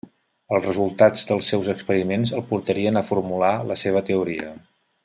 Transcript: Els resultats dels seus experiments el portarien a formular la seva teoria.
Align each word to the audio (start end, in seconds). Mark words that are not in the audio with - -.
Els 0.55 0.63
resultats 0.67 1.27
dels 1.31 1.49
seus 1.53 1.69
experiments 1.75 2.33
el 2.39 2.45
portarien 2.55 2.99
a 3.03 3.07
formular 3.13 3.53
la 3.73 3.79
seva 3.85 4.07
teoria. 4.11 4.53